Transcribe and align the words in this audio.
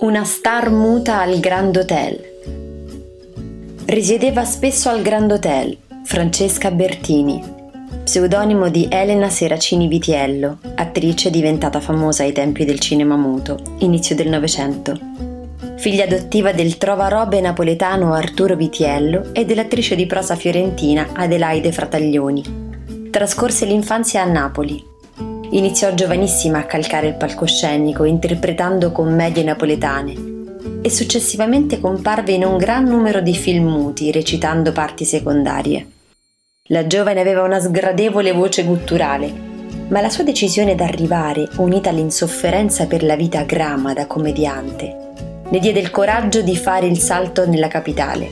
Una 0.00 0.22
star 0.22 0.70
muta 0.70 1.20
al 1.20 1.40
Grand 1.40 1.76
Hotel. 1.76 2.20
Risiedeva 3.86 4.44
spesso 4.44 4.88
al 4.90 5.02
Grand 5.02 5.28
Hotel 5.32 5.76
Francesca 6.04 6.70
Bertini, 6.70 7.42
pseudonimo 8.04 8.68
di 8.68 8.86
Elena 8.88 9.28
Seracini 9.28 9.88
Vitiello, 9.88 10.58
attrice 10.76 11.30
diventata 11.30 11.80
famosa 11.80 12.22
ai 12.22 12.30
tempi 12.32 12.64
del 12.64 12.78
cinema 12.78 13.16
muto, 13.16 13.58
inizio 13.78 14.14
del 14.14 14.28
Novecento. 14.28 14.96
Figlia 15.78 16.04
adottiva 16.04 16.52
del 16.52 16.78
trovarobe 16.78 17.40
napoletano 17.40 18.14
Arturo 18.14 18.54
Vitiello 18.54 19.30
e 19.32 19.44
dell'attrice 19.44 19.96
di 19.96 20.06
prosa 20.06 20.36
fiorentina 20.36 21.08
Adelaide 21.12 21.72
Frataglioni. 21.72 23.10
Trascorse 23.10 23.64
l'infanzia 23.64 24.22
a 24.22 24.26
Napoli, 24.26 24.87
Iniziò 25.50 25.94
giovanissima 25.94 26.58
a 26.58 26.64
calcare 26.64 27.06
il 27.06 27.14
palcoscenico 27.14 28.04
interpretando 28.04 28.92
commedie 28.92 29.42
napoletane 29.42 30.14
e 30.82 30.90
successivamente 30.90 31.80
comparve 31.80 32.32
in 32.32 32.44
un 32.44 32.58
gran 32.58 32.84
numero 32.84 33.22
di 33.22 33.34
film 33.34 33.66
muti 33.66 34.12
recitando 34.12 34.72
parti 34.72 35.06
secondarie. 35.06 35.86
La 36.64 36.86
giovane 36.86 37.20
aveva 37.20 37.44
una 37.44 37.60
sgradevole 37.60 38.32
voce 38.32 38.62
gutturale, 38.64 39.32
ma 39.88 40.02
la 40.02 40.10
sua 40.10 40.22
decisione 40.22 40.74
d'arrivare, 40.74 41.48
unita 41.56 41.88
all'insofferenza 41.88 42.86
per 42.86 43.02
la 43.02 43.16
vita 43.16 43.44
grama 43.44 43.94
da 43.94 44.06
commediante, 44.06 45.12
le 45.48 45.58
diede 45.60 45.80
il 45.80 45.90
coraggio 45.90 46.42
di 46.42 46.56
fare 46.56 46.86
il 46.86 46.98
salto 46.98 47.46
nella 47.46 47.68
capitale. 47.68 48.28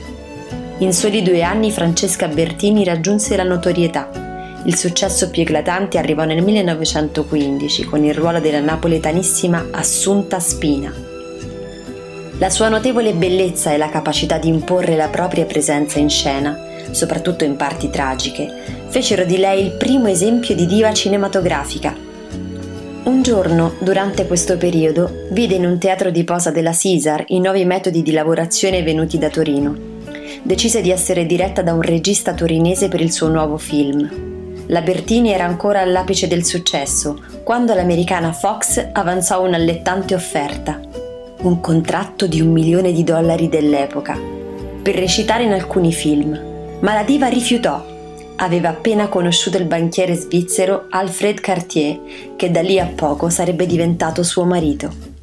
In 0.79 0.93
soli 0.93 1.23
due 1.23 1.41
anni 1.41 1.71
Francesca 1.71 2.27
Bertini 2.27 2.83
raggiunse 2.83 3.35
la 3.35 3.43
notorietà 3.43 4.25
il 4.65 4.75
successo 4.75 5.29
più 5.29 5.43
eclatante 5.43 5.97
arrivò 5.97 6.25
nel 6.25 6.43
1915 6.43 7.85
con 7.85 8.03
il 8.03 8.13
ruolo 8.13 8.39
della 8.39 8.59
napoletanissima 8.59 9.67
Assunta 9.71 10.39
Spina. 10.39 10.93
La 12.39 12.49
sua 12.49 12.69
notevole 12.69 13.13
bellezza 13.13 13.71
e 13.71 13.77
la 13.77 13.89
capacità 13.89 14.37
di 14.37 14.47
imporre 14.47 14.95
la 14.95 15.07
propria 15.07 15.45
presenza 15.45 15.99
in 15.99 16.09
scena, 16.09 16.55
soprattutto 16.91 17.43
in 17.43 17.55
parti 17.55 17.89
tragiche, 17.89 18.51
fecero 18.89 19.23
di 19.23 19.37
lei 19.37 19.63
il 19.63 19.71
primo 19.71 20.07
esempio 20.07 20.53
di 20.53 20.65
diva 20.65 20.93
cinematografica. 20.93 21.95
Un 23.05 23.21
giorno, 23.21 23.73
durante 23.79 24.27
questo 24.27 24.57
periodo, 24.57 25.27
vide 25.31 25.55
in 25.55 25.65
un 25.65 25.79
teatro 25.79 26.11
di 26.11 26.23
posa 26.25 26.51
della 26.51 26.75
Caesar 26.77 27.23
i 27.27 27.39
nuovi 27.39 27.63
metodi 27.63 28.01
di 28.01 28.11
lavorazione 28.11 28.83
venuti 28.83 29.17
da 29.17 29.29
Torino. 29.29 29.75
Decise 30.43 30.81
di 30.81 30.91
essere 30.91 31.25
diretta 31.25 31.61
da 31.61 31.73
un 31.73 31.81
regista 31.81 32.33
torinese 32.33 32.89
per 32.89 33.01
il 33.01 33.11
suo 33.11 33.29
nuovo 33.29 33.57
film. 33.57 34.36
La 34.69 34.81
Bertini 34.81 35.31
era 35.31 35.45
ancora 35.45 35.79
all'apice 35.79 36.27
del 36.27 36.43
successo 36.43 37.21
quando 37.43 37.73
l'americana 37.73 38.33
Fox 38.33 38.89
avanzò 38.91 39.41
un'allettante 39.41 40.13
offerta, 40.13 40.81
un 41.43 41.61
contratto 41.61 42.27
di 42.27 42.41
un 42.41 42.51
milione 42.51 42.91
di 42.91 43.05
dollari 43.05 43.47
dell'epoca, 43.47 44.19
per 44.81 44.95
recitare 44.95 45.43
in 45.43 45.53
alcuni 45.53 45.93
film, 45.93 46.37
ma 46.81 46.93
la 46.93 47.03
diva 47.03 47.27
rifiutò. 47.27 47.95
Aveva 48.35 48.69
appena 48.69 49.07
conosciuto 49.07 49.57
il 49.57 49.65
banchiere 49.65 50.15
svizzero 50.15 50.87
Alfred 50.89 51.39
Cartier, 51.39 51.99
che 52.35 52.51
da 52.51 52.61
lì 52.61 52.77
a 52.77 52.91
poco 52.93 53.29
sarebbe 53.29 53.65
diventato 53.65 54.21
suo 54.21 54.43
marito. 54.43 55.16